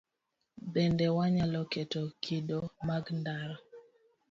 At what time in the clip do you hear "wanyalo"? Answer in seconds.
1.17-1.61